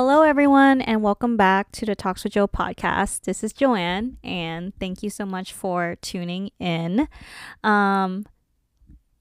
Hello, 0.00 0.22
everyone, 0.22 0.80
and 0.80 1.02
welcome 1.02 1.36
back 1.36 1.72
to 1.72 1.84
the 1.84 1.96
Talks 1.96 2.22
with 2.22 2.34
Joe 2.34 2.46
podcast. 2.46 3.22
This 3.22 3.42
is 3.42 3.52
Joanne, 3.52 4.16
and 4.22 4.72
thank 4.78 5.02
you 5.02 5.10
so 5.10 5.26
much 5.26 5.52
for 5.52 5.96
tuning 6.00 6.52
in. 6.60 7.08
Um, 7.64 8.24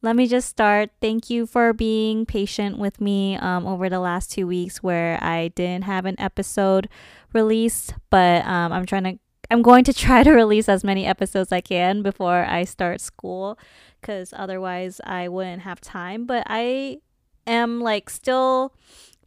let 0.04 0.16
me 0.16 0.28
just 0.28 0.48
start. 0.48 0.92
Thank 1.02 1.32
you 1.32 1.48
for 1.48 1.74
being 1.74 2.28
patient 2.28 2.78
with 2.78 3.02
me 3.02 3.38
um, 3.38 3.66
over 3.66 3.90
the 3.90 4.00
last 4.00 4.32
two 4.32 4.46
weeks 4.46 4.84
where 4.84 5.18
I 5.20 5.48
didn't 5.48 5.86
have 5.86 6.06
an 6.06 6.14
episode 6.20 6.88
released, 7.34 7.96
but 8.12 8.46
um, 8.46 8.72
I'm 8.72 8.86
trying 8.86 9.06
to. 9.06 9.20
I'm 9.50 9.64
going 9.64 9.84
to 9.86 9.94
try 10.06 10.22
to 10.22 10.30
release 10.32 10.70
as 10.70 10.84
many 10.84 11.08
episodes 11.08 11.52
I 11.52 11.62
can 11.62 12.04
before 12.04 12.46
I 12.46 12.66
start 12.66 13.02
school 13.02 13.58
because 14.00 14.32
otherwise 14.32 15.02
I 15.04 15.28
wouldn't 15.28 15.64
have 15.64 15.82
time. 15.82 16.28
But 16.28 16.44
I 16.46 17.00
am 17.48 17.82
like 17.82 18.12
still 18.12 18.76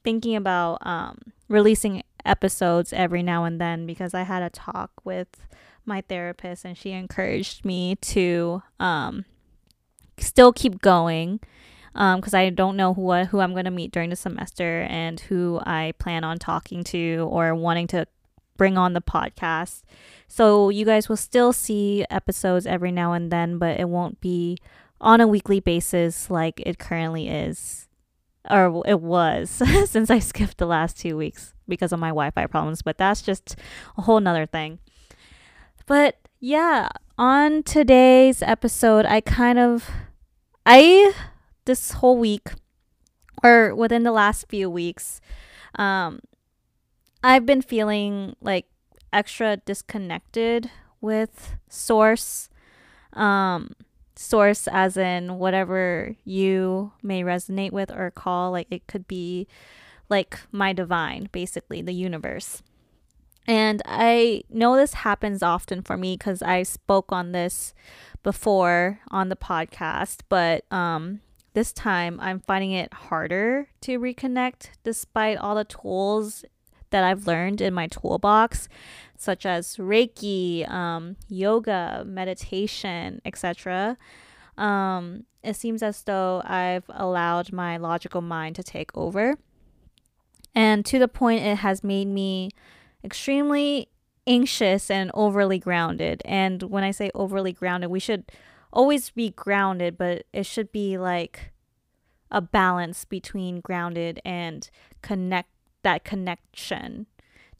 thinking 0.04 0.36
about 0.36 0.78
um, 0.86 1.18
releasing 1.50 2.02
episodes 2.24 2.92
every 2.92 3.22
now 3.22 3.44
and 3.44 3.60
then 3.60 3.84
because 3.84 4.14
I 4.14 4.22
had 4.22 4.42
a 4.42 4.48
talk 4.48 4.92
with 5.04 5.28
my 5.84 6.00
therapist 6.02 6.64
and 6.64 6.78
she 6.78 6.92
encouraged 6.92 7.64
me 7.64 7.96
to 7.96 8.62
um, 8.78 9.24
still 10.16 10.52
keep 10.52 10.80
going 10.80 11.40
because 11.92 12.34
um, 12.34 12.40
I 12.40 12.50
don't 12.50 12.76
know 12.76 12.94
who 12.94 13.12
who 13.24 13.40
I'm 13.40 13.52
going 13.52 13.64
to 13.64 13.70
meet 13.70 13.90
during 13.90 14.10
the 14.10 14.16
semester 14.16 14.86
and 14.88 15.18
who 15.18 15.60
I 15.66 15.92
plan 15.98 16.22
on 16.22 16.38
talking 16.38 16.84
to 16.84 17.28
or 17.30 17.54
wanting 17.54 17.88
to 17.88 18.06
bring 18.56 18.78
on 18.78 18.92
the 18.92 19.00
podcast. 19.00 19.82
So 20.28 20.68
you 20.68 20.84
guys 20.84 21.08
will 21.08 21.16
still 21.16 21.52
see 21.52 22.04
episodes 22.10 22.66
every 22.66 22.92
now 22.92 23.12
and 23.12 23.32
then, 23.32 23.58
but 23.58 23.80
it 23.80 23.88
won't 23.88 24.20
be 24.20 24.58
on 25.00 25.20
a 25.20 25.26
weekly 25.26 25.60
basis 25.60 26.30
like 26.30 26.60
it 26.64 26.78
currently 26.78 27.28
is 27.28 27.88
or 28.48 28.82
it 28.86 29.00
was 29.00 29.50
since 29.86 30.10
I 30.10 30.18
skipped 30.18 30.58
the 30.58 30.66
last 30.66 30.98
two 30.98 31.16
weeks 31.16 31.54
because 31.68 31.92
of 31.92 31.98
my 31.98 32.08
Wi 32.08 32.30
Fi 32.30 32.46
problems, 32.46 32.82
but 32.82 32.98
that's 32.98 33.22
just 33.22 33.56
a 33.98 34.02
whole 34.02 34.20
nother 34.20 34.46
thing. 34.46 34.78
But 35.86 36.16
yeah, 36.38 36.88
on 37.18 37.62
today's 37.62 38.42
episode, 38.42 39.04
I 39.04 39.20
kind 39.20 39.58
of, 39.58 39.90
I, 40.64 41.12
this 41.64 41.92
whole 41.92 42.16
week, 42.16 42.50
or 43.42 43.74
within 43.74 44.04
the 44.04 44.12
last 44.12 44.46
few 44.48 44.70
weeks, 44.70 45.20
um, 45.74 46.20
I've 47.22 47.44
been 47.44 47.62
feeling 47.62 48.36
like 48.40 48.66
extra 49.12 49.58
disconnected 49.58 50.70
with 51.00 51.56
Source. 51.68 52.48
Um, 53.12 53.72
source 54.20 54.68
as 54.68 54.98
in 54.98 55.38
whatever 55.38 56.14
you 56.24 56.92
may 57.02 57.22
resonate 57.22 57.72
with 57.72 57.90
or 57.90 58.10
call 58.10 58.50
like 58.50 58.66
it 58.70 58.86
could 58.86 59.08
be 59.08 59.46
like 60.10 60.38
my 60.52 60.74
divine 60.74 61.26
basically 61.32 61.80
the 61.80 61.94
universe. 61.94 62.62
And 63.46 63.80
i 63.86 64.42
know 64.50 64.76
this 64.76 64.92
happens 64.92 65.42
often 65.42 65.82
for 65.82 65.96
me 65.96 66.16
because 66.18 66.42
i 66.42 66.62
spoke 66.62 67.10
on 67.10 67.32
this 67.32 67.72
before 68.22 69.00
on 69.10 69.30
the 69.30 69.36
podcast 69.36 70.18
but 70.28 70.70
um 70.70 71.20
this 71.54 71.72
time 71.72 72.20
i'm 72.20 72.40
finding 72.40 72.72
it 72.72 72.92
harder 72.92 73.68
to 73.80 73.98
reconnect 73.98 74.68
despite 74.84 75.38
all 75.38 75.54
the 75.54 75.64
tools 75.64 76.44
that 76.90 77.04
I've 77.04 77.26
learned 77.26 77.60
in 77.60 77.72
my 77.72 77.86
toolbox, 77.86 78.68
such 79.20 79.44
as 79.44 79.76
Reiki, 79.76 80.66
um, 80.70 81.16
yoga, 81.28 82.02
meditation, 82.06 83.20
etc. 83.26 83.98
Um, 84.56 85.26
it 85.44 85.56
seems 85.56 85.82
as 85.82 86.02
though 86.04 86.40
I've 86.46 86.84
allowed 86.88 87.52
my 87.52 87.76
logical 87.76 88.22
mind 88.22 88.56
to 88.56 88.62
take 88.62 88.90
over. 88.96 89.36
And 90.54 90.86
to 90.86 90.98
the 90.98 91.06
point, 91.06 91.44
it 91.44 91.58
has 91.58 91.84
made 91.84 92.08
me 92.08 92.48
extremely 93.04 93.88
anxious 94.26 94.90
and 94.90 95.10
overly 95.12 95.58
grounded. 95.58 96.22
And 96.24 96.62
when 96.62 96.82
I 96.82 96.90
say 96.90 97.10
overly 97.14 97.52
grounded, 97.52 97.90
we 97.90 98.00
should 98.00 98.32
always 98.72 99.10
be 99.10 99.32
grounded, 99.32 99.98
but 99.98 100.24
it 100.32 100.46
should 100.46 100.72
be 100.72 100.96
like 100.96 101.52
a 102.30 102.40
balance 102.40 103.04
between 103.04 103.60
grounded 103.60 104.18
and 104.24 104.70
connect 105.02 105.50
that 105.82 106.04
connection 106.04 107.06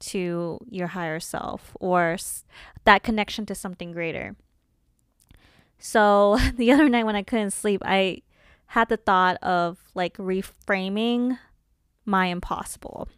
to 0.01 0.59
your 0.69 0.89
higher 0.89 1.21
self 1.21 1.77
or 1.81 2.17
that 2.85 3.03
connection 3.03 3.47
to 3.47 3.55
something 3.55 3.93
greater. 3.93 4.37
So 5.79 6.39
the 6.57 6.73
other 6.73 6.89
night 6.89 7.05
when 7.05 7.17
I 7.17 7.23
couldn't 7.23 7.53
sleep, 7.53 7.83
I 7.85 8.23
had 8.67 8.89
the 8.89 8.97
thought 8.97 9.37
of 9.43 9.79
like 9.95 10.17
reframing 10.17 11.39
my 12.05 12.27
impossible. 12.27 13.09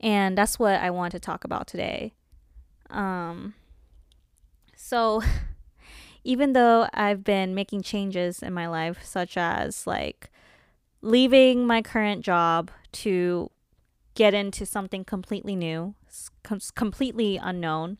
And 0.00 0.36
that's 0.36 0.58
what 0.58 0.80
I 0.80 0.90
want 0.90 1.12
to 1.12 1.20
talk 1.20 1.44
about 1.44 1.66
today. 1.66 2.12
Um, 2.88 3.54
so 4.74 5.22
even 6.24 6.52
though 6.52 6.88
I've 6.92 7.24
been 7.24 7.54
making 7.54 7.82
changes 7.82 8.42
in 8.42 8.52
my 8.52 8.66
life, 8.66 9.04
such 9.04 9.36
as 9.36 9.86
like 9.86 10.30
leaving 11.02 11.66
my 11.66 11.82
current 11.82 12.24
job 12.24 12.70
to 12.92 13.50
get 14.20 14.34
into 14.34 14.66
something 14.66 15.02
completely 15.02 15.56
new, 15.56 15.94
completely 16.74 17.38
unknown. 17.38 17.96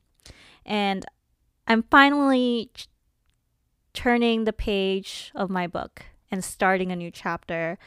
And 0.66 1.06
I'm 1.66 1.82
finally 1.84 2.70
ch- 2.74 2.88
turning 3.94 4.44
the 4.44 4.52
page 4.52 5.32
of 5.34 5.48
my 5.48 5.66
book 5.66 6.02
and 6.30 6.44
starting 6.44 6.92
a 6.92 6.96
new 6.96 7.10
chapter. 7.10 7.78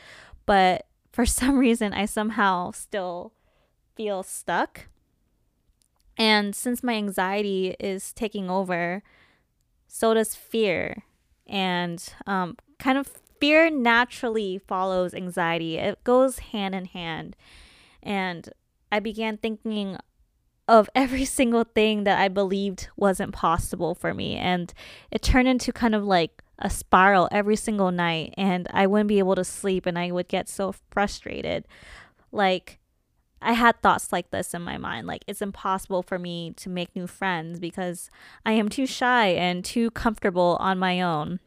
But 0.47 0.87
for 1.11 1.25
some 1.39 1.59
reason, 1.59 1.93
I 1.93 2.05
somehow 2.05 2.71
still 2.71 3.33
feel 3.93 4.23
stuck. 4.23 4.87
And 6.17 6.55
since 6.55 6.81
my 6.81 6.93
anxiety 6.93 7.75
is 7.79 8.13
taking 8.13 8.49
over, 8.49 9.03
so 9.87 10.15
does 10.15 10.33
fear. 10.33 11.03
And 11.45 12.03
um, 12.25 12.57
kind 12.79 12.97
of 12.97 13.11
fear 13.39 13.69
naturally 13.69 14.57
follows 14.57 15.13
anxiety, 15.13 15.77
it 15.77 16.03
goes 16.03 16.39
hand 16.39 16.73
in 16.73 16.85
hand. 16.85 17.35
And 18.03 18.49
I 18.91 18.99
began 18.99 19.37
thinking 19.37 19.97
of 20.67 20.89
every 20.93 21.25
single 21.39 21.63
thing 21.63 22.03
that 22.03 22.19
I 22.19 22.27
believed 22.27 22.89
wasn't 22.95 23.33
possible 23.33 23.95
for 23.95 24.13
me. 24.13 24.35
And 24.35 24.73
it 25.11 25.21
turned 25.21 25.47
into 25.47 25.71
kind 25.73 25.95
of 25.95 26.03
like 26.03 26.43
a 26.59 26.69
spiral 26.69 27.27
every 27.31 27.55
single 27.55 27.91
night. 27.91 28.33
And 28.37 28.67
I 28.71 28.87
wouldn't 28.87 29.07
be 29.07 29.19
able 29.19 29.35
to 29.35 29.43
sleep 29.43 29.85
and 29.85 29.97
I 29.97 30.11
would 30.11 30.27
get 30.27 30.47
so 30.47 30.73
frustrated. 30.91 31.65
Like, 32.31 32.79
I 33.43 33.53
had 33.53 33.81
thoughts 33.81 34.13
like 34.13 34.31
this 34.31 34.53
in 34.53 34.61
my 34.61 34.77
mind 34.77 35.05
like 35.05 35.25
it's 35.27 35.41
impossible 35.41 36.01
for 36.01 36.17
me 36.17 36.53
to 36.55 36.69
make 36.69 36.95
new 36.95 37.07
friends 37.07 37.59
because 37.59 38.09
I 38.45 38.53
am 38.53 38.69
too 38.69 38.85
shy 38.85 39.27
and 39.27 39.65
too 39.65 39.91
comfortable 39.91 40.57
on 40.61 40.79
my 40.79 41.01
own. 41.01 41.39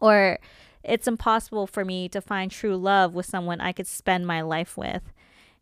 Or 0.00 0.38
it's 0.84 1.08
impossible 1.08 1.66
for 1.66 1.84
me 1.84 2.08
to 2.10 2.20
find 2.20 2.50
true 2.50 2.76
love 2.76 3.12
with 3.12 3.26
someone 3.26 3.60
I 3.60 3.72
could 3.72 3.88
spend 3.88 4.26
my 4.26 4.40
life 4.40 4.76
with. 4.76 5.02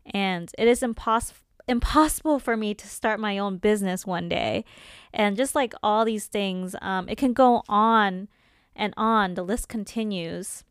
And 0.07 0.51
it 0.59 0.69
is 0.69 0.83
impossible 0.83 1.41
impossible 1.67 2.39
for 2.39 2.57
me 2.57 2.75
to 2.75 2.87
start 2.87 3.19
my 3.19 3.39
own 3.39 3.57
business 3.57 4.07
one 4.07 4.29
day. 4.29 4.65
And 5.13 5.37
just 5.37 5.55
like 5.55 5.75
all 5.83 6.05
these 6.05 6.27
things, 6.27 6.77
um, 6.83 7.09
it 7.09 7.17
can 7.17 7.33
go 7.33 7.63
on 7.69 8.29
and 8.77 8.93
on. 8.97 9.35
The 9.35 9.43
list 9.43 9.69
continues. 9.69 10.65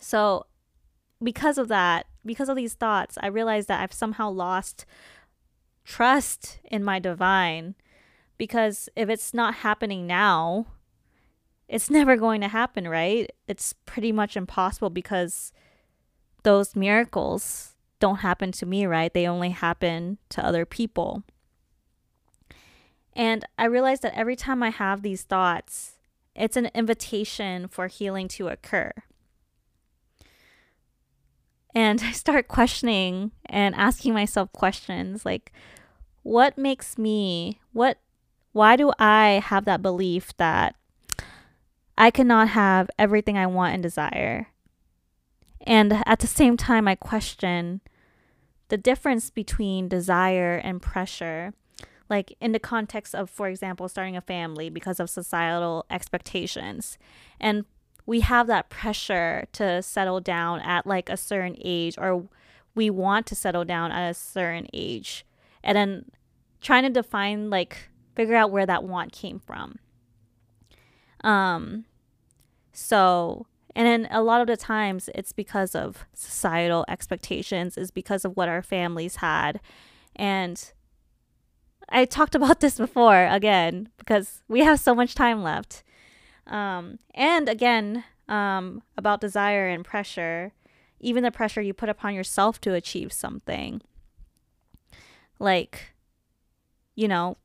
So, 0.00 0.46
because 1.22 1.58
of 1.58 1.68
that, 1.68 2.06
because 2.24 2.48
of 2.48 2.56
these 2.56 2.74
thoughts, 2.74 3.16
I 3.20 3.28
realized 3.28 3.68
that 3.68 3.80
I've 3.80 3.92
somehow 3.92 4.30
lost 4.30 4.84
trust 5.84 6.58
in 6.64 6.84
my 6.84 6.98
divine. 6.98 7.74
Because 8.38 8.88
if 8.96 9.08
it's 9.08 9.32
not 9.32 9.56
happening 9.56 10.06
now, 10.06 10.66
it's 11.68 11.90
never 11.90 12.16
going 12.16 12.42
to 12.42 12.48
happen, 12.48 12.86
right? 12.86 13.30
It's 13.48 13.72
pretty 13.86 14.12
much 14.12 14.36
impossible 14.36 14.90
because 14.90 15.52
those 16.42 16.76
miracles 16.76 17.75
don't 17.98 18.18
happen 18.18 18.52
to 18.52 18.66
me, 18.66 18.86
right? 18.86 19.12
They 19.12 19.26
only 19.26 19.50
happen 19.50 20.18
to 20.30 20.44
other 20.44 20.64
people. 20.64 21.22
And 23.14 23.44
I 23.58 23.64
realize 23.64 24.00
that 24.00 24.14
every 24.14 24.36
time 24.36 24.62
I 24.62 24.70
have 24.70 25.02
these 25.02 25.22
thoughts, 25.22 25.92
it's 26.34 26.56
an 26.56 26.70
invitation 26.74 27.66
for 27.68 27.86
healing 27.86 28.28
to 28.28 28.48
occur. 28.48 28.92
And 31.74 32.00
I 32.04 32.12
start 32.12 32.48
questioning 32.48 33.32
and 33.46 33.74
asking 33.74 34.14
myself 34.14 34.52
questions 34.52 35.24
like, 35.24 35.52
what 36.22 36.58
makes 36.58 36.98
me, 36.98 37.60
what, 37.72 37.98
why 38.52 38.76
do 38.76 38.92
I 38.98 39.42
have 39.44 39.64
that 39.64 39.80
belief 39.80 40.36
that 40.38 40.74
I 41.98 42.10
cannot 42.10 42.48
have 42.48 42.90
everything 42.98 43.38
I 43.38 43.46
want 43.46 43.74
and 43.74 43.82
desire. 43.82 44.48
And 45.66 46.02
at 46.06 46.20
the 46.20 46.26
same 46.26 46.56
time, 46.56 46.86
I 46.86 46.94
question 46.94 47.80
the 48.68 48.76
difference 48.76 49.30
between 49.30 49.88
desire 49.88 50.54
and 50.54 50.80
pressure. 50.80 51.52
Like 52.08 52.36
in 52.40 52.52
the 52.52 52.60
context 52.60 53.14
of, 53.14 53.28
for 53.28 53.48
example, 53.48 53.88
starting 53.88 54.16
a 54.16 54.20
family 54.20 54.70
because 54.70 55.00
of 55.00 55.10
societal 55.10 55.84
expectations. 55.90 56.98
And 57.40 57.64
we 58.06 58.20
have 58.20 58.46
that 58.46 58.70
pressure 58.70 59.46
to 59.52 59.82
settle 59.82 60.20
down 60.20 60.60
at 60.60 60.86
like 60.86 61.08
a 61.08 61.16
certain 61.16 61.56
age, 61.64 61.96
or 61.98 62.28
we 62.76 62.90
want 62.90 63.26
to 63.26 63.34
settle 63.34 63.64
down 63.64 63.90
at 63.90 64.08
a 64.08 64.14
certain 64.14 64.68
age 64.72 65.24
and 65.64 65.76
then 65.76 66.04
trying 66.60 66.84
to 66.84 66.90
define 66.90 67.50
like 67.50 67.88
figure 68.14 68.36
out 68.36 68.52
where 68.52 68.66
that 68.66 68.84
want 68.84 69.12
came 69.12 69.40
from 69.40 69.78
um 71.24 71.84
so 72.72 73.46
and 73.76 73.86
then 73.86 74.08
a 74.10 74.22
lot 74.22 74.40
of 74.40 74.48
the 74.48 74.56
times 74.56 75.08
it's 75.14 75.32
because 75.32 75.76
of 75.76 76.04
societal 76.14 76.84
expectations 76.88 77.78
is 77.78 77.92
because 77.92 78.24
of 78.24 78.36
what 78.36 78.48
our 78.48 78.62
families 78.62 79.16
had 79.16 79.60
and 80.16 80.72
i 81.88 82.04
talked 82.04 82.34
about 82.40 82.58
this 82.60 82.78
before 82.78 83.26
again 83.26 83.88
because 83.98 84.42
we 84.48 84.60
have 84.60 84.80
so 84.80 84.94
much 84.94 85.14
time 85.14 85.42
left 85.42 85.84
um 86.48 86.98
and 87.14 87.48
again 87.48 88.02
um 88.28 88.82
about 88.96 89.20
desire 89.20 89.68
and 89.68 89.84
pressure 89.84 90.52
even 91.00 91.22
the 91.22 91.30
pressure 91.30 91.60
you 91.60 91.74
put 91.74 91.88
upon 91.88 92.14
yourself 92.14 92.60
to 92.62 92.74
achieve 92.74 93.12
something. 93.12 93.82
Like, 95.38 95.94
you 96.94 97.08
know, 97.08 97.36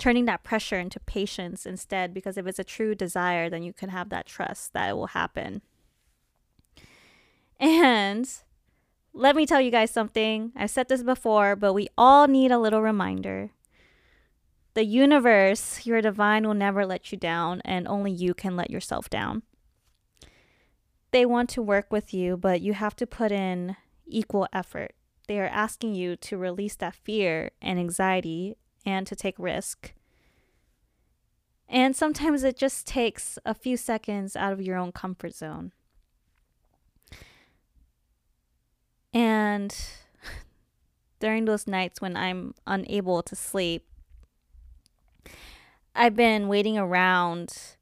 turning 0.00 0.24
that 0.24 0.42
pressure 0.42 0.80
into 0.80 0.98
patience 0.98 1.64
instead, 1.64 2.12
because 2.12 2.36
if 2.36 2.46
it's 2.46 2.58
a 2.58 2.64
true 2.64 2.96
desire, 2.96 3.48
then 3.48 3.62
you 3.62 3.72
can 3.72 3.90
have 3.90 4.08
that 4.08 4.26
trust 4.26 4.72
that 4.72 4.90
it 4.90 4.96
will 4.96 5.08
happen. 5.08 5.62
And 7.60 8.28
let 9.12 9.36
me 9.36 9.46
tell 9.46 9.60
you 9.60 9.70
guys 9.70 9.92
something. 9.92 10.50
I've 10.56 10.70
said 10.70 10.88
this 10.88 11.04
before, 11.04 11.54
but 11.54 11.74
we 11.74 11.86
all 11.96 12.26
need 12.26 12.50
a 12.50 12.58
little 12.58 12.82
reminder. 12.82 13.50
The 14.74 14.84
universe, 14.84 15.86
your 15.86 16.00
divine, 16.00 16.44
will 16.44 16.54
never 16.54 16.84
let 16.84 17.12
you 17.12 17.18
down, 17.18 17.60
and 17.64 17.86
only 17.86 18.10
you 18.10 18.34
can 18.34 18.56
let 18.56 18.70
yourself 18.70 19.08
down 19.08 19.42
they 21.10 21.26
want 21.26 21.50
to 21.50 21.62
work 21.62 21.90
with 21.90 22.14
you, 22.14 22.36
but 22.36 22.60
you 22.60 22.74
have 22.74 22.96
to 22.96 23.06
put 23.06 23.32
in 23.32 23.76
equal 24.06 24.46
effort. 24.52 24.94
They 25.28 25.38
are 25.40 25.46
asking 25.46 25.94
you 25.94 26.16
to 26.16 26.36
release 26.36 26.76
that 26.76 26.94
fear 26.94 27.50
and 27.60 27.78
anxiety 27.78 28.56
and 28.90 29.06
to 29.06 29.16
take 29.16 29.34
risk. 29.38 29.92
And 31.68 31.94
sometimes 31.94 32.42
it 32.42 32.56
just 32.56 32.86
takes 32.86 33.38
a 33.44 33.54
few 33.54 33.76
seconds 33.76 34.34
out 34.34 34.52
of 34.52 34.60
your 34.60 34.76
own 34.76 34.90
comfort 34.90 35.34
zone. 35.34 35.72
And 39.14 39.74
during 41.20 41.44
those 41.44 41.66
nights 41.68 42.00
when 42.00 42.16
I'm 42.16 42.54
unable 42.66 43.22
to 43.22 43.36
sleep, 43.36 43.86
I've 45.94 46.16
been 46.16 46.48
waiting 46.48 46.76
around 46.76 47.76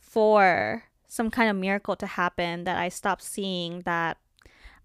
for 0.00 0.84
some 1.06 1.30
kind 1.30 1.48
of 1.48 1.56
miracle 1.56 1.94
to 1.96 2.06
happen 2.06 2.64
that 2.64 2.76
I 2.76 2.88
stop 2.88 3.20
seeing 3.20 3.82
that 3.82 4.18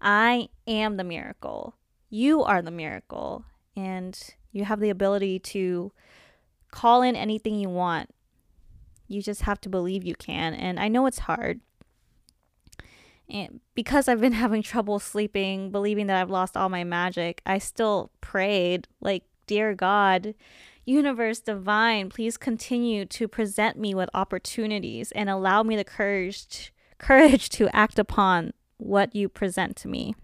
I 0.00 0.48
am 0.66 0.96
the 0.96 1.04
miracle. 1.04 1.74
You 2.08 2.42
are 2.42 2.62
the 2.62 2.70
miracle. 2.70 3.44
And 3.76 4.18
you 4.52 4.64
have 4.64 4.80
the 4.80 4.90
ability 4.90 5.38
to 5.38 5.92
call 6.70 7.02
in 7.02 7.16
anything 7.16 7.54
you 7.54 7.68
want. 7.68 8.10
You 9.08 9.22
just 9.22 9.42
have 9.42 9.60
to 9.62 9.68
believe 9.68 10.04
you 10.04 10.14
can. 10.14 10.54
And 10.54 10.78
I 10.78 10.88
know 10.88 11.06
it's 11.06 11.20
hard. 11.20 11.60
And 13.28 13.60
because 13.74 14.08
I've 14.08 14.20
been 14.20 14.32
having 14.44 14.62
trouble 14.62 14.98
sleeping, 14.98 15.70
believing 15.70 16.06
that 16.08 16.20
I've 16.20 16.30
lost 16.30 16.56
all 16.56 16.68
my 16.68 16.84
magic, 16.84 17.42
I 17.46 17.58
still 17.58 18.10
prayed, 18.20 18.88
like, 19.00 19.24
Dear 19.46 19.74
God, 19.74 20.34
Universe 20.84 21.40
divine, 21.40 22.08
please 22.08 22.36
continue 22.36 23.04
to 23.04 23.28
present 23.28 23.78
me 23.78 23.94
with 23.94 24.08
opportunities 24.14 25.12
and 25.12 25.28
allow 25.28 25.62
me 25.62 25.76
the 25.76 25.84
courage 25.84 26.46
to, 26.48 26.70
courage 26.98 27.48
to 27.50 27.68
act 27.74 27.98
upon 27.98 28.52
what 28.76 29.14
you 29.14 29.28
present 29.28 29.76
to 29.76 29.88
me. 29.88 30.14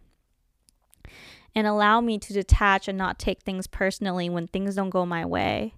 And 1.56 1.66
allow 1.66 2.02
me 2.02 2.18
to 2.18 2.34
detach 2.34 2.86
and 2.86 2.98
not 2.98 3.18
take 3.18 3.40
things 3.40 3.66
personally 3.66 4.28
when 4.28 4.46
things 4.46 4.74
don't 4.74 4.90
go 4.90 5.06
my 5.06 5.24
way. 5.24 5.74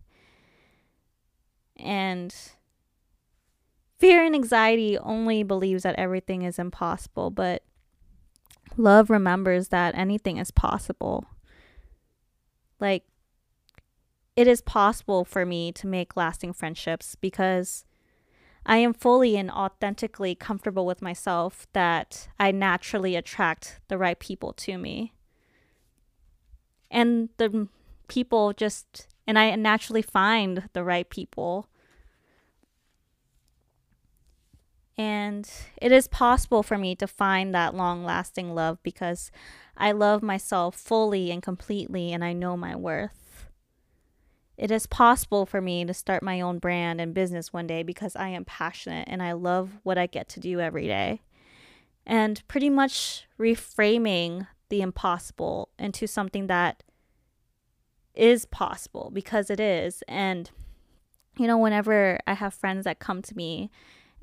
And 1.77 2.35
fear 3.97 4.25
and 4.25 4.35
anxiety 4.35 4.99
only 4.99 5.45
believes 5.45 5.85
that 5.85 5.95
everything 5.95 6.43
is 6.43 6.59
impossible, 6.59 7.31
but 7.31 7.63
love 8.77 9.09
remembers 9.09 9.69
that 9.69 9.95
anything 9.97 10.37
is 10.37 10.51
possible. 10.51 11.27
Like 12.81 13.05
it 14.35 14.47
is 14.47 14.61
possible 14.61 15.25
for 15.25 15.47
me 15.47 15.73
to 15.73 15.87
make 15.87 16.17
lasting 16.17 16.55
friendships 16.55 17.15
because 17.15 17.85
I 18.67 18.79
am 18.79 18.93
fully 18.93 19.37
and 19.37 19.51
authentically 19.51 20.35
comfortable 20.35 20.87
with 20.87 21.03
myself 21.03 21.67
that 21.73 22.29
I 22.39 22.51
naturally 22.51 23.17
attract 23.17 23.81
the 23.89 23.97
right 23.97 24.19
people 24.19 24.53
to 24.55 24.77
me. 24.77 25.13
And 26.91 27.29
the 27.37 27.69
people 28.09 28.53
just, 28.53 29.09
and 29.27 29.39
I 29.39 29.55
naturally 29.57 30.03
find 30.03 30.69
the 30.73 30.85
right 30.85 31.09
people. 31.09 31.69
And 34.97 35.49
it 35.81 35.93
is 35.93 36.09
possible 36.09 36.63
for 36.63 36.77
me 36.77 36.97
to 36.97 37.07
find 37.07 37.55
that 37.55 37.75
long 37.75 38.05
lasting 38.05 38.55
love 38.55 38.79
because 38.83 39.31
I 39.77 39.93
love 39.93 40.23
myself 40.23 40.75
fully 40.75 41.31
and 41.31 41.41
completely 41.41 42.13
and 42.13 42.25
I 42.25 42.33
know 42.33 42.57
my 42.57 42.75
worth. 42.75 43.47
It 44.57 44.73
is 44.73 44.89
possible 44.89 45.47
for 45.47 45.61
me 45.61 45.85
to 45.85 45.95
start 45.95 46.21
my 46.21 46.41
own 46.41 46.59
brand 46.59 47.01
and 47.01 47.15
business 47.15 47.53
one 47.53 47.69
day 47.69 47.85
because 47.85 48.17
I 48.17 48.31
am 48.31 48.45
passionate 48.45 49.07
and 49.09 49.23
I 49.23 49.33
love 49.33 49.79
what 49.85 49.97
I 49.97 50.07
get 50.07 50.29
to 50.31 50.41
do 50.41 50.59
every 50.59 50.89
day. 50.89 51.21
And 52.05 52.43
pretty 52.49 52.69
much 52.69 53.29
reframing 53.39 54.49
the 54.69 54.81
impossible 54.81 55.71
into 55.79 56.07
something 56.07 56.47
that 56.47 56.83
is 58.15 58.45
possible 58.47 59.11
because 59.13 59.49
it 59.49 59.61
is. 59.61 60.03
And, 60.09 60.51
you 61.39 61.47
know, 61.47 61.59
whenever 61.59 62.19
I 62.27 62.35
have 62.35 62.53
friends 62.53 62.85
that 62.85 62.99
come 62.99 63.23
to 63.23 63.37
me 63.37 63.71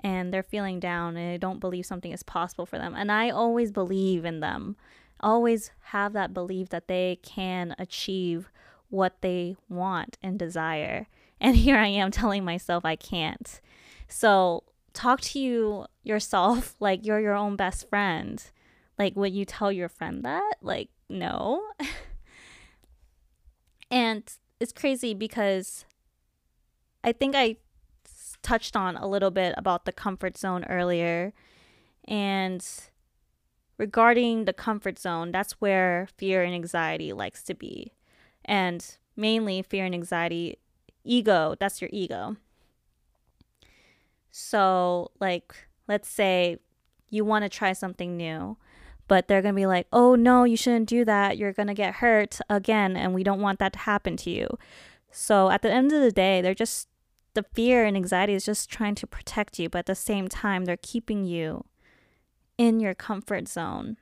and 0.02 0.34
they're 0.34 0.44
feeling 0.44 0.80
down 0.80 1.16
and 1.16 1.34
they 1.34 1.38
don't 1.38 1.60
believe 1.60 1.86
something 1.86 2.12
is 2.12 2.24
possible 2.24 2.66
for 2.66 2.78
them, 2.78 2.94
and 2.96 3.12
I 3.12 3.30
always 3.30 3.72
believe 3.72 4.26
in 4.26 4.42
them, 4.42 4.76
always 5.22 5.72
have 5.86 6.14
that 6.14 6.34
belief 6.34 6.70
that 6.70 6.88
they 6.88 7.20
can 7.24 7.76
achieve 7.80 8.52
what 8.90 9.22
they 9.22 9.56
want 9.70 10.18
and 10.22 10.38
desire. 10.38 11.08
And 11.38 11.58
here 11.58 11.76
I 11.76 11.88
am 11.88 12.12
telling 12.12 12.46
myself 12.46 12.86
I 12.86 12.96
can't. 12.96 13.60
So 14.08 14.64
talk 14.94 15.20
to 15.20 15.40
you 15.40 15.86
yourself 16.02 16.76
like 16.80 17.06
you're 17.06 17.20
your 17.20 17.36
own 17.36 17.58
best 17.58 17.90
friend. 17.90 18.42
Like, 18.98 19.16
would 19.16 19.34
you 19.34 19.46
tell 19.46 19.72
your 19.72 19.90
friend 19.90 20.24
that? 20.24 20.56
Like, 20.62 20.90
no. 21.10 21.62
and 23.92 24.24
it's 24.60 24.72
crazy 24.72 25.14
because 25.14 25.86
I 27.04 27.12
think 27.12 27.36
I 27.36 27.58
touched 28.42 28.76
on 28.76 28.96
a 28.96 29.08
little 29.08 29.32
bit 29.32 29.54
about 29.58 29.86
the 29.86 29.92
comfort 29.92 30.38
zone 30.38 30.64
earlier. 30.66 31.34
And 32.08 32.66
regarding 33.78 34.46
the 34.46 34.54
comfort 34.54 34.98
zone, 34.98 35.32
that's 35.32 35.54
where 35.54 36.08
fear 36.18 36.44
and 36.44 36.54
anxiety 36.54 37.12
likes 37.12 37.44
to 37.44 37.54
be 37.54 37.92
and 38.46 38.98
mainly 39.16 39.62
fear 39.62 39.86
and 39.86 39.96
anxiety 39.96 40.58
ego 41.04 41.56
that's 41.60 41.82
your 41.82 41.90
ego 41.92 42.36
so 44.32 45.12
like 45.20 45.68
let's 45.88 46.08
say 46.08 46.58
you 47.10 47.26
want 47.26 47.44
to 47.44 47.50
try 47.50 47.74
something 47.74 48.16
new 48.16 48.58
but 49.08 49.28
they're 49.28 49.42
going 49.42 49.54
to 49.54 49.60
be 49.60 49.66
like 49.66 49.88
oh 49.94 50.16
no 50.16 50.44
you 50.44 50.58
shouldn't 50.58 50.90
do 50.90 51.06
that 51.06 51.38
you're 51.38 51.54
going 51.54 51.68
to 51.68 51.74
get 51.74 51.96
hurt 51.96 52.40
again 52.50 52.96
and 52.96 53.14
we 53.14 53.24
don't 53.24 53.42
want 53.42 53.60
that 53.60 53.74
to 53.74 53.80
happen 53.80 54.18
to 54.18 54.30
you 54.30 54.48
so 55.12 55.50
at 55.50 55.62
the 55.62 55.72
end 55.72 55.92
of 55.92 56.02
the 56.02 56.12
day 56.12 56.42
they're 56.42 56.54
just 56.54 56.88
the 57.34 57.44
fear 57.54 57.84
and 57.86 57.98
anxiety 57.98 58.34
is 58.34 58.46
just 58.46 58.70
trying 58.70 58.96
to 58.96 59.08
protect 59.08 59.60
you 59.60 59.70
but 59.70 59.80
at 59.80 59.86
the 59.86 59.96
same 59.96 60.28
time 60.28 60.66
they're 60.66 60.78
keeping 60.78 61.26
you 61.26 61.66
in 62.58 62.80
your 62.80 62.94
comfort 62.94 63.48
zone 63.48 63.98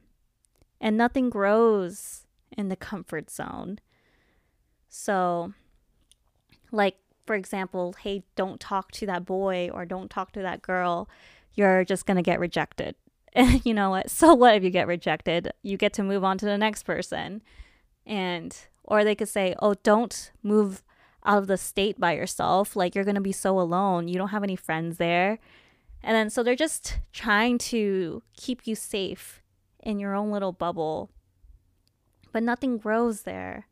and 0.79 0.95
nothing 0.95 1.29
grows 1.29 2.25
in 2.55 2.69
the 2.69 2.75
comfort 2.75 3.31
zone 3.31 3.79
so, 4.95 5.53
like, 6.71 6.97
for 7.25 7.35
example, 7.35 7.95
hey, 7.99 8.21
don't 8.35 8.59
talk 8.59 8.91
to 8.91 9.07
that 9.07 9.25
boy 9.25 9.71
or 9.73 9.85
don't 9.85 10.11
talk 10.11 10.33
to 10.33 10.41
that 10.43 10.61
girl. 10.61 11.09
You're 11.55 11.83
just 11.83 12.05
going 12.05 12.17
to 12.17 12.21
get 12.21 12.39
rejected. 12.39 12.93
You 13.63 13.73
know 13.73 13.89
what? 13.89 14.09
So 14.09 14.33
what 14.33 14.55
if 14.55 14.63
you 14.63 14.69
get 14.69 14.87
rejected? 14.87 15.51
You 15.61 15.77
get 15.77 15.93
to 15.93 16.03
move 16.03 16.23
on 16.23 16.37
to 16.39 16.45
the 16.45 16.57
next 16.57 16.83
person. 16.83 17.41
And, 18.05 18.55
or 18.83 19.03
they 19.03 19.15
could 19.15 19.29
say, 19.29 19.55
oh, 19.59 19.75
don't 19.83 20.31
move 20.41 20.83
out 21.25 21.37
of 21.37 21.47
the 21.47 21.57
state 21.57 21.99
by 21.99 22.13
yourself. 22.13 22.75
Like, 22.75 22.95
you're 22.95 23.05
going 23.05 23.15
to 23.15 23.21
be 23.21 23.31
so 23.31 23.59
alone. 23.59 24.07
You 24.07 24.15
don't 24.15 24.29
have 24.29 24.43
any 24.43 24.55
friends 24.55 24.97
there. 24.97 25.39
And 26.03 26.15
then, 26.15 26.29
so 26.29 26.43
they're 26.43 26.55
just 26.55 26.99
trying 27.13 27.57
to 27.59 28.21
keep 28.35 28.67
you 28.67 28.75
safe 28.75 29.41
in 29.81 29.99
your 29.99 30.13
own 30.13 30.31
little 30.31 30.51
bubble. 30.51 31.09
But 32.31 32.43
nothing 32.43 32.77
grows 32.77 33.21
there. 33.21 33.67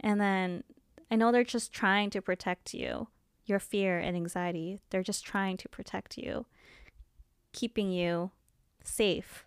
And 0.00 0.20
then 0.20 0.64
I 1.10 1.16
know 1.16 1.30
they're 1.30 1.44
just 1.44 1.72
trying 1.72 2.10
to 2.10 2.20
protect 2.20 2.74
you, 2.74 3.08
your 3.44 3.60
fear 3.60 3.98
and 3.98 4.16
anxiety. 4.16 4.80
They're 4.90 5.04
just 5.04 5.24
trying 5.24 5.56
to 5.58 5.68
protect 5.68 6.18
you, 6.18 6.46
keeping 7.52 7.92
you 7.92 8.32
safe. 8.86 9.46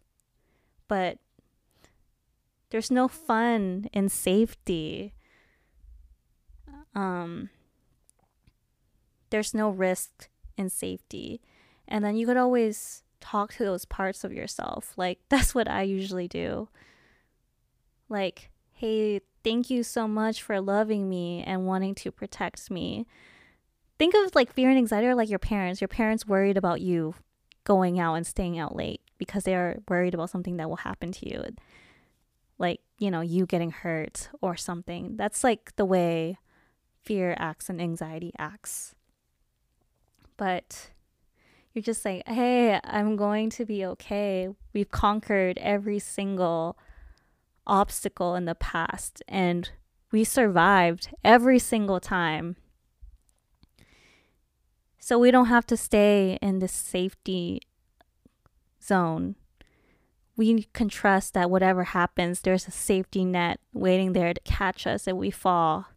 But 0.88 1.18
There's 2.72 2.92
no 2.92 3.08
fun 3.08 3.90
in 3.94 4.10
safety. 4.10 5.14
Um, 6.96 7.50
there's 9.30 9.54
no 9.54 9.70
risk 9.70 10.30
in 10.58 10.70
safety. 10.70 11.42
And 11.88 12.04
then 12.04 12.16
you 12.16 12.28
could 12.28 12.38
always 12.38 13.04
talk 13.22 13.54
to 13.56 13.64
those 13.64 13.86
parts 13.86 14.24
of 14.24 14.34
yourself. 14.34 14.94
Like, 14.98 15.20
that's 15.30 15.56
what 15.56 15.68
I 15.68 15.84
usually 15.84 16.28
do. 16.28 16.70
Like, 18.08 18.50
hey, 18.72 19.22
thank 19.44 19.70
you 19.70 19.84
so 19.84 20.08
much 20.08 20.42
for 20.42 20.60
loving 20.62 21.10
me 21.10 21.44
and 21.44 21.66
wanting 21.66 21.96
to 21.96 22.12
protect 22.12 22.70
me. 22.72 23.06
Think 23.98 24.14
of 24.16 24.34
like 24.36 24.54
fear 24.54 24.70
and 24.70 24.78
anxiety 24.78 25.08
are 25.08 25.16
like 25.16 25.30
your 25.30 25.40
parents. 25.40 25.82
Your 25.82 25.88
parents 25.88 26.26
worried 26.26 26.58
about 26.58 26.82
you 26.82 27.16
going 27.64 28.00
out 28.00 28.16
and 28.16 28.26
staying 28.26 28.58
out 28.58 28.76
late 28.76 29.02
because 29.20 29.44
they 29.44 29.54
are 29.54 29.78
worried 29.88 30.16
about 30.16 30.32
something 30.32 30.58
that 30.58 30.68
will 30.68 30.78
happen 30.78 31.12
to 31.12 31.30
you. 31.30 31.44
Like, 32.58 32.80
you 32.98 33.12
know, 33.12 33.22
you 33.22 33.46
getting 33.46 33.72
hurt 33.72 34.30
or 34.42 34.58
something. 34.58 35.16
That's 35.16 35.44
like 35.44 35.76
the 35.76 35.86
way 35.86 36.40
fear 37.04 37.36
acts 37.38 37.70
and 37.70 37.80
anxiety 37.80 38.34
acts. 38.40 38.96
But 40.36 40.90
you're 41.74 41.84
just 41.84 42.04
like, 42.04 42.28
hey, 42.28 42.80
I'm 42.84 43.16
going 43.16 43.50
to 43.52 43.66
be 43.66 43.86
okay. 43.86 44.50
We've 44.74 44.90
conquered 44.90 45.58
every 45.60 46.00
single 46.00 46.78
obstacle 47.68 48.36
in 48.36 48.46
the 48.46 48.56
past 48.56 49.22
and 49.28 49.70
we 50.12 50.24
survived 50.24 51.10
every 51.24 51.60
single 51.60 52.00
time. 52.00 52.56
So 54.98 55.18
we 55.18 55.32
don't 55.32 55.46
have 55.46 55.66
to 55.68 55.78
stay 55.78 56.38
in 56.42 56.60
this 56.60 56.72
safety 56.72 57.62
zone. 58.84 59.36
We 60.36 60.64
can 60.74 60.88
trust 60.88 61.34
that 61.34 61.50
whatever 61.50 61.84
happens, 61.84 62.42
there's 62.42 62.68
a 62.68 62.72
safety 62.72 63.26
net 63.26 63.60
waiting 63.74 64.14
there 64.14 64.34
to 64.34 64.42
catch 64.42 64.88
us 64.88 65.08
if 65.08 65.16
we 65.16 65.32
fall. 65.32 65.88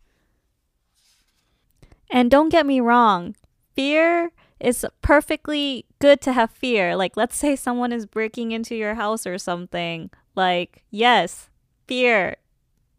And 2.11 2.31
don't 2.31 2.49
get 2.49 2.67
me 2.67 2.81
wrong, 2.81 3.37
fear 3.75 4.33
is 4.61 4.85
perfectly 5.01 5.87
good 5.99 6.21
to 6.23 6.33
have 6.33 6.51
fear. 6.51 6.95
Like, 6.97 7.17
let's 7.17 7.37
say 7.37 7.57
someone 7.57 7.93
is 7.93 8.07
breaking 8.07 8.53
into 8.53 8.75
your 8.75 8.95
house 8.95 9.27
or 9.27 9.39
something. 9.39 10.11
Like, 10.35 10.85
yes, 10.91 11.49
fear. 11.87 12.37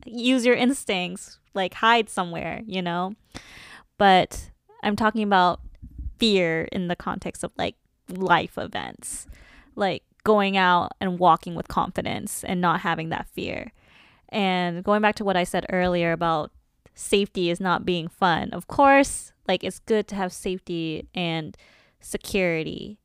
Use 0.05 0.45
your 0.45 0.55
instincts, 0.55 1.39
like, 1.53 1.75
hide 1.75 2.09
somewhere, 2.09 2.61
you 2.65 2.81
know? 2.81 3.15
But 3.97 4.51
I'm 4.81 4.95
talking 4.95 5.23
about 5.23 5.61
fear 6.19 6.67
in 6.71 6.87
the 6.87 6.95
context 6.95 7.43
of 7.43 7.51
like 7.57 7.75
life 8.09 8.57
events, 8.57 9.27
like 9.75 10.03
going 10.23 10.57
out 10.57 10.91
and 10.99 11.19
walking 11.19 11.55
with 11.55 11.67
confidence 11.67 12.43
and 12.43 12.61
not 12.61 12.81
having 12.81 13.09
that 13.09 13.27
fear. 13.27 13.71
And 14.29 14.83
going 14.83 15.01
back 15.01 15.15
to 15.15 15.25
what 15.25 15.37
I 15.37 15.43
said 15.43 15.65
earlier 15.69 16.11
about 16.11 16.51
safety 16.95 17.49
is 17.49 17.59
not 17.59 17.85
being 17.85 18.07
fun. 18.07 18.51
Of 18.51 18.67
course, 18.67 19.33
like 19.47 19.63
it's 19.63 19.79
good 19.79 20.07
to 20.09 20.15
have 20.15 20.31
safety 20.31 21.07
and 21.13 21.55
security, 21.99 22.99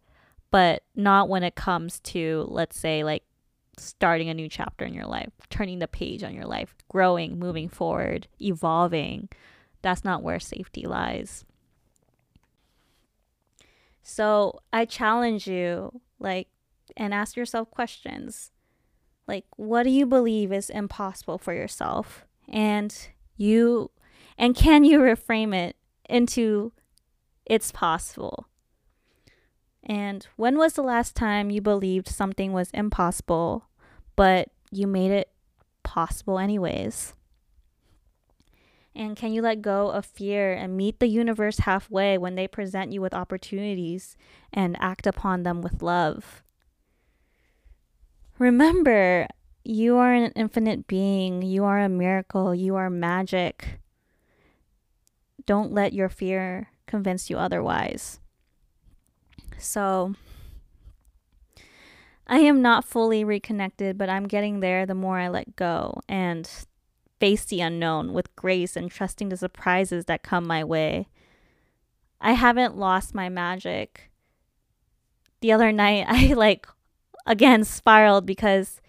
but 0.50 0.82
not 0.94 1.28
when 1.28 1.42
it 1.42 1.54
comes 1.54 2.00
to, 2.00 2.46
let's 2.48 2.78
say, 2.78 3.04
like 3.04 3.24
starting 3.76 4.28
a 4.28 4.34
new 4.34 4.48
chapter 4.48 4.84
in 4.84 4.94
your 4.94 5.06
life, 5.06 5.30
turning 5.50 5.78
the 5.78 5.88
page 5.88 6.22
on 6.22 6.34
your 6.34 6.46
life, 6.46 6.74
growing, 6.88 7.38
moving 7.38 7.68
forward, 7.68 8.26
evolving. 8.40 9.28
That's 9.82 10.04
not 10.04 10.22
where 10.22 10.40
safety 10.40 10.86
lies. 10.86 11.44
So 14.02 14.60
I 14.72 14.86
challenge 14.86 15.46
you, 15.46 16.00
like, 16.18 16.48
and 16.96 17.14
ask 17.14 17.36
yourself 17.36 17.70
questions. 17.70 18.50
Like, 19.26 19.44
what 19.56 19.82
do 19.82 19.90
you 19.90 20.06
believe 20.06 20.52
is 20.52 20.70
impossible 20.70 21.38
for 21.38 21.52
yourself? 21.52 22.24
And 22.48 22.96
you, 23.36 23.90
and 24.38 24.56
can 24.56 24.84
you 24.84 25.00
reframe 25.00 25.54
it 25.54 25.76
into 26.08 26.72
it's 27.44 27.70
possible? 27.70 28.46
And 29.82 30.26
when 30.36 30.58
was 30.58 30.74
the 30.74 30.82
last 30.82 31.14
time 31.14 31.50
you 31.50 31.60
believed 31.60 32.08
something 32.08 32.52
was 32.52 32.70
impossible, 32.72 33.68
but 34.16 34.48
you 34.70 34.86
made 34.86 35.10
it 35.10 35.30
possible 35.82 36.38
anyways? 36.38 37.14
And 38.94 39.16
can 39.16 39.32
you 39.32 39.42
let 39.42 39.62
go 39.62 39.90
of 39.90 40.04
fear 40.04 40.52
and 40.52 40.76
meet 40.76 40.98
the 40.98 41.06
universe 41.06 41.60
halfway 41.60 42.18
when 42.18 42.34
they 42.34 42.48
present 42.48 42.92
you 42.92 43.00
with 43.00 43.14
opportunities 43.14 44.16
and 44.52 44.76
act 44.80 45.06
upon 45.06 45.44
them 45.44 45.62
with 45.62 45.82
love? 45.82 46.42
Remember, 48.38 49.26
you 49.64 49.96
are 49.96 50.12
an 50.12 50.32
infinite 50.36 50.86
being. 50.86 51.42
You 51.42 51.64
are 51.64 51.80
a 51.80 51.88
miracle. 51.88 52.54
You 52.54 52.76
are 52.76 52.88
magic. 52.88 53.80
Don't 55.44 55.72
let 55.72 55.92
your 55.92 56.08
fear 56.08 56.68
convince 56.86 57.28
you 57.28 57.36
otherwise. 57.38 58.20
So, 59.58 60.14
I 62.26 62.38
am 62.40 62.62
not 62.62 62.84
fully 62.84 63.24
reconnected, 63.24 63.98
but 63.98 64.08
I'm 64.08 64.28
getting 64.28 64.60
there 64.60 64.86
the 64.86 64.94
more 64.94 65.18
I 65.18 65.28
let 65.28 65.56
go. 65.56 66.00
And 66.08 66.48
face 67.18 67.44
the 67.44 67.60
unknown 67.60 68.12
with 68.12 68.34
grace 68.36 68.76
and 68.76 68.90
trusting 68.90 69.30
the 69.30 69.36
surprises 69.36 70.04
that 70.04 70.22
come 70.22 70.46
my 70.46 70.62
way. 70.62 71.08
I 72.20 72.32
haven't 72.32 72.76
lost 72.76 73.14
my 73.14 73.28
magic. 73.28 74.10
The 75.40 75.52
other 75.52 75.72
night, 75.72 76.06
I 76.08 76.34
like 76.34 76.66
again 77.28 77.62
spiraled 77.62 78.26
because 78.26 78.80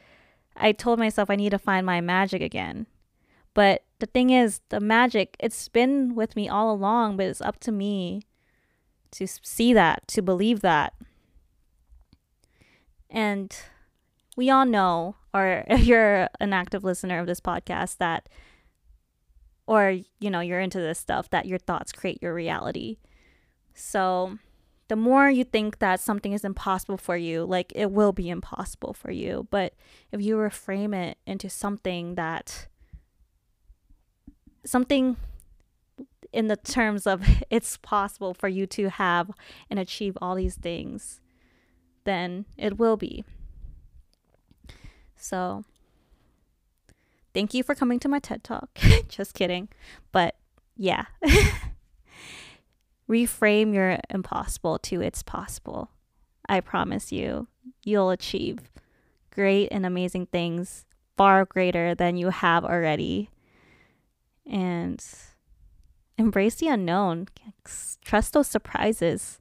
I 0.56 0.72
told 0.72 0.98
myself 0.98 1.30
I 1.30 1.36
need 1.36 1.52
to 1.52 1.60
find 1.60 1.86
my 1.86 2.02
magic 2.02 2.42
again. 2.42 2.88
But 3.54 3.84
the 4.00 4.06
thing 4.06 4.30
is, 4.30 4.62
the 4.70 4.80
magic, 4.80 5.36
it's 5.40 5.68
been 5.68 6.16
with 6.16 6.36
me 6.36 6.48
all 6.48 6.72
along, 6.72 7.18
but 7.18 7.26
it's 7.28 7.42
up 7.42 7.60
to 7.62 7.72
me 7.72 8.24
to 9.12 9.28
see 9.28 9.74
that, 9.74 10.08
to 10.08 10.22
believe 10.22 10.62
that. 10.62 10.94
And 13.10 13.56
we 14.38 14.50
all 14.50 14.66
know, 14.66 15.16
or 15.34 15.66
if 15.68 15.86
you're 15.86 16.30
an 16.40 16.54
active 16.54 16.84
listener 16.84 17.20
of 17.20 17.28
this 17.28 17.42
podcast, 17.42 17.98
that, 17.98 18.30
or, 19.68 19.98
you 20.20 20.30
know, 20.30 20.40
you're 20.40 20.62
into 20.62 20.80
this 20.80 21.00
stuff, 21.00 21.30
that 21.32 21.46
your 21.46 21.60
thoughts 21.60 21.92
create 21.92 22.22
your 22.22 22.34
reality. 22.34 22.98
So 23.74 24.38
the 24.90 24.96
more 24.96 25.30
you 25.30 25.44
think 25.44 25.80
that 25.80 26.00
something 26.00 26.34
is 26.34 26.44
impossible 26.44 26.98
for 26.98 27.16
you, 27.16 27.46
like 27.46 27.72
it 27.76 27.92
will 27.92 28.12
be 28.12 28.28
impossible 28.28 28.94
for 28.94 29.12
you. 29.12 29.48
But 29.52 29.76
if 30.12 30.20
you 30.20 30.36
reframe 30.36 30.96
it 30.96 31.20
into 31.28 31.48
something 31.50 32.16
that, 32.16 32.68
something 34.66 35.16
in 36.34 36.48
the 36.48 36.58
terms 36.58 37.06
of 37.08 37.24
it's 37.50 37.78
possible 37.78 38.34
for 38.34 38.48
you 38.48 38.66
to 38.66 38.90
have 38.90 39.32
and 39.70 39.80
achieve 39.80 40.18
all 40.22 40.36
these 40.36 40.56
things, 40.56 41.22
then 42.04 42.46
it 42.58 42.80
will 42.80 42.98
be. 42.98 43.24
So, 45.16 45.66
thank 47.34 47.54
you 47.54 47.62
for 47.62 47.76
coming 47.76 48.00
to 48.00 48.08
my 48.08 48.18
TED 48.18 48.44
Talk. 48.44 48.70
Just 49.08 49.36
kidding. 49.36 49.70
But 50.12 50.36
yeah. 50.76 51.06
Reframe 53.10 53.74
your 53.74 53.98
impossible 54.10 54.78
to 54.80 55.02
it's 55.02 55.24
possible. 55.24 55.90
I 56.48 56.60
promise 56.60 57.12
you, 57.12 57.48
you'll 57.84 58.12
achieve 58.12 58.72
great 59.32 59.70
and 59.72 59.86
amazing 59.86 60.28
things 60.28 60.86
far 61.18 61.46
greater 61.46 61.96
than 61.96 62.18
you 62.18 62.30
have 62.30 62.64
already. 62.64 63.30
And 64.46 65.04
embrace 66.18 66.56
the 66.56 66.68
unknown. 66.68 67.28
Trust 68.04 68.34
those 68.34 68.48
surprises. 68.48 69.40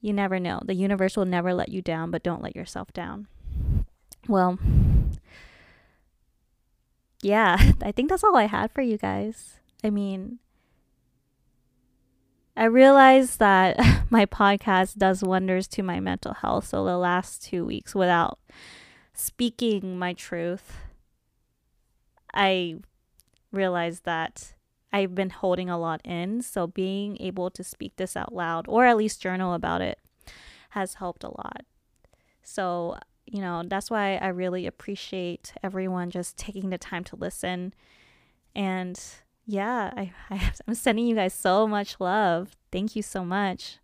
You 0.00 0.12
never 0.12 0.40
know. 0.40 0.60
The 0.64 0.74
universe 0.74 1.16
will 1.16 1.24
never 1.24 1.54
let 1.54 1.68
you 1.68 1.82
down, 1.82 2.10
but 2.10 2.22
don't 2.22 2.42
let 2.42 2.56
yourself 2.56 2.92
down. 2.92 3.28
Well, 4.28 4.58
yeah, 7.22 7.72
I 7.82 7.92
think 7.92 8.10
that's 8.10 8.24
all 8.24 8.36
I 8.36 8.46
had 8.46 8.72
for 8.72 8.82
you 8.82 8.98
guys. 8.98 9.60
I 9.82 9.90
mean, 9.90 10.40
I 12.56 12.64
realized 12.64 13.38
that 13.38 13.78
my 14.10 14.26
podcast 14.26 14.96
does 14.96 15.22
wonders 15.22 15.66
to 15.68 15.82
my 15.82 16.00
mental 16.00 16.34
health. 16.34 16.66
So 16.66 16.84
the 16.84 16.98
last 16.98 17.42
two 17.42 17.64
weeks, 17.64 17.94
without 17.94 18.38
speaking 19.14 19.98
my 19.98 20.12
truth, 20.12 20.76
I 22.34 22.76
realized 23.50 24.04
that 24.04 24.54
I've 24.92 25.14
been 25.14 25.30
holding 25.30 25.70
a 25.70 25.78
lot 25.78 26.00
in. 26.04 26.42
So 26.42 26.66
being 26.66 27.16
able 27.20 27.50
to 27.50 27.64
speak 27.64 27.96
this 27.96 28.16
out 28.16 28.34
loud, 28.34 28.66
or 28.68 28.84
at 28.84 28.96
least 28.96 29.22
journal 29.22 29.54
about 29.54 29.80
it, 29.80 29.98
has 30.70 30.94
helped 30.94 31.24
a 31.24 31.28
lot. 31.28 31.64
So 32.42 32.96
you 33.26 33.40
know, 33.40 33.62
that's 33.64 33.90
why 33.90 34.16
I 34.16 34.28
really 34.28 34.66
appreciate 34.66 35.54
everyone 35.62 36.10
just 36.10 36.36
taking 36.36 36.70
the 36.70 36.78
time 36.78 37.04
to 37.04 37.16
listen. 37.16 37.72
And 38.54 39.00
yeah, 39.46 39.90
I, 39.96 40.12
I 40.30 40.52
I'm 40.66 40.74
sending 40.74 41.06
you 41.06 41.14
guys 41.14 41.34
so 41.34 41.66
much 41.66 41.96
love. 42.00 42.56
Thank 42.70 42.96
you 42.96 43.02
so 43.02 43.24
much. 43.24 43.78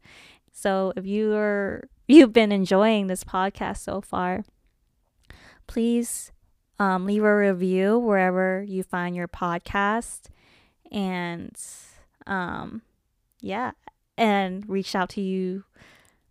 So 0.52 0.92
if 0.96 1.06
you're 1.06 1.88
you've 2.08 2.32
been 2.32 2.52
enjoying 2.52 3.06
this 3.06 3.24
podcast 3.24 3.78
so 3.78 4.00
far, 4.00 4.44
please 5.66 6.32
Um, 6.80 7.06
leave 7.06 7.24
a 7.24 7.36
review 7.36 7.98
wherever 7.98 8.62
you 8.62 8.84
find 8.84 9.16
your 9.16 9.26
podcast. 9.26 10.30
And 10.92 11.56
um, 12.26 12.82
yeah, 13.40 13.72
and 14.16 14.64
reach 14.68 14.94
out 14.94 15.08
to 15.10 15.20
you. 15.20 15.64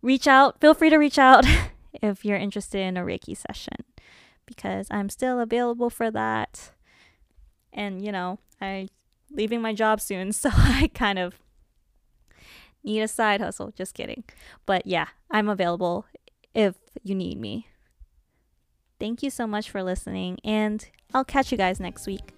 Reach 0.00 0.26
out. 0.26 0.58
Feel 0.60 0.72
free 0.74 0.88
to 0.90 0.96
reach 0.96 1.18
out 1.18 1.44
if 2.02 2.24
you're 2.24 2.38
interested 2.38 2.80
in 2.80 2.96
a 2.96 3.02
Reiki 3.04 3.36
session 3.36 3.84
because 4.46 4.88
I'm 4.90 5.10
still 5.10 5.38
available 5.38 5.90
for 5.90 6.10
that. 6.10 6.72
And, 7.72 8.02
you 8.02 8.10
know, 8.10 8.38
I 8.60 8.88
leaving 9.30 9.60
my 9.60 9.72
job 9.74 10.00
soon, 10.00 10.32
so 10.32 10.50
I 10.52 10.90
kind 10.94 11.18
of 11.18 11.34
need 12.84 13.00
a 13.00 13.08
side 13.08 13.40
hustle. 13.40 13.72
Just 13.76 13.94
kidding. 13.94 14.24
But 14.66 14.86
yeah, 14.86 15.08
I'm 15.30 15.48
available 15.48 16.06
if 16.54 16.76
you 17.02 17.14
need 17.14 17.38
me. 17.38 17.68
Thank 18.98 19.22
you 19.22 19.30
so 19.30 19.46
much 19.46 19.70
for 19.70 19.82
listening, 19.82 20.38
and 20.42 20.88
I'll 21.14 21.24
catch 21.24 21.52
you 21.52 21.58
guys 21.58 21.78
next 21.78 22.06
week. 22.06 22.32